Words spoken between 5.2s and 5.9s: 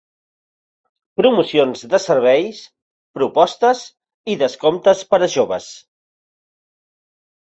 a joves.